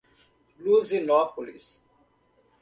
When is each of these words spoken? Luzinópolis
Luzinópolis 0.63 1.83